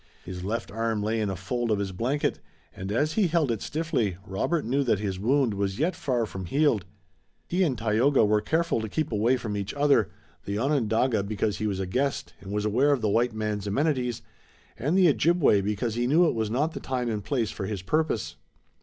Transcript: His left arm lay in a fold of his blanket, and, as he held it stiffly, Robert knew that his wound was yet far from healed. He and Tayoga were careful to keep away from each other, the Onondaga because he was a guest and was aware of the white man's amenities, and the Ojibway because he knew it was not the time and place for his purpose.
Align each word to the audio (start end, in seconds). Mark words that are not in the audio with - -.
His 0.25 0.43
left 0.43 0.71
arm 0.71 1.03
lay 1.03 1.21
in 1.21 1.29
a 1.29 1.35
fold 1.35 1.69
of 1.69 1.77
his 1.77 1.91
blanket, 1.91 2.39
and, 2.75 2.91
as 2.91 3.13
he 3.13 3.27
held 3.27 3.51
it 3.51 3.61
stiffly, 3.61 4.17
Robert 4.25 4.65
knew 4.65 4.83
that 4.83 4.97
his 4.97 5.19
wound 5.19 5.53
was 5.53 5.77
yet 5.77 5.95
far 5.95 6.25
from 6.25 6.45
healed. 6.47 6.85
He 7.47 7.61
and 7.61 7.77
Tayoga 7.77 8.25
were 8.25 8.41
careful 8.41 8.81
to 8.81 8.89
keep 8.89 9.11
away 9.11 9.37
from 9.37 9.55
each 9.55 9.75
other, 9.75 10.09
the 10.45 10.57
Onondaga 10.57 11.21
because 11.21 11.59
he 11.59 11.67
was 11.67 11.79
a 11.79 11.85
guest 11.85 12.33
and 12.41 12.51
was 12.51 12.65
aware 12.65 12.91
of 12.93 13.01
the 13.01 13.09
white 13.09 13.33
man's 13.35 13.67
amenities, 13.67 14.23
and 14.75 14.97
the 14.97 15.07
Ojibway 15.07 15.61
because 15.61 15.93
he 15.93 16.07
knew 16.07 16.25
it 16.27 16.33
was 16.33 16.49
not 16.49 16.71
the 16.73 16.79
time 16.79 17.07
and 17.07 17.23
place 17.23 17.51
for 17.51 17.67
his 17.67 17.83
purpose. 17.83 18.37